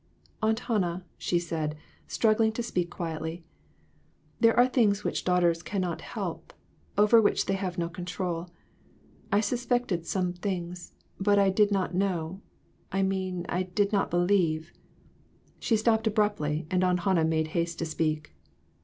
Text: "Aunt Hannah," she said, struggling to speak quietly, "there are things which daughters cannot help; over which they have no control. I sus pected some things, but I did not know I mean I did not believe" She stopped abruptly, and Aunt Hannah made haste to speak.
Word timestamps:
"Aunt 0.41 0.61
Hannah," 0.61 1.05
she 1.19 1.37
said, 1.37 1.77
struggling 2.07 2.51
to 2.53 2.63
speak 2.63 2.89
quietly, 2.89 3.43
"there 4.39 4.57
are 4.57 4.67
things 4.67 5.03
which 5.03 5.23
daughters 5.23 5.61
cannot 5.61 6.01
help; 6.01 6.53
over 6.97 7.21
which 7.21 7.45
they 7.45 7.53
have 7.53 7.77
no 7.77 7.87
control. 7.87 8.49
I 9.31 9.41
sus 9.41 9.63
pected 9.63 10.07
some 10.07 10.33
things, 10.33 10.93
but 11.19 11.37
I 11.37 11.51
did 11.51 11.71
not 11.71 11.93
know 11.93 12.41
I 12.91 13.03
mean 13.03 13.45
I 13.47 13.61
did 13.61 13.93
not 13.93 14.09
believe" 14.09 14.73
She 15.59 15.77
stopped 15.77 16.07
abruptly, 16.07 16.65
and 16.71 16.83
Aunt 16.83 17.01
Hannah 17.01 17.23
made 17.23 17.49
haste 17.49 17.77
to 17.77 17.85
speak. 17.85 18.33